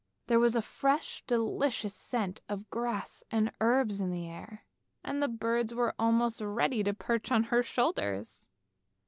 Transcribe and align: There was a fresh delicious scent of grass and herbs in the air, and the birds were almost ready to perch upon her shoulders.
There 0.25 0.39
was 0.39 0.55
a 0.55 0.63
fresh 0.63 1.23
delicious 1.27 1.93
scent 1.93 2.41
of 2.49 2.71
grass 2.71 3.23
and 3.29 3.51
herbs 3.61 4.01
in 4.01 4.09
the 4.09 4.27
air, 4.27 4.65
and 5.03 5.21
the 5.21 5.27
birds 5.27 5.75
were 5.75 5.93
almost 5.99 6.41
ready 6.41 6.81
to 6.81 6.93
perch 6.95 7.27
upon 7.29 7.43
her 7.43 7.61
shoulders. 7.61 8.47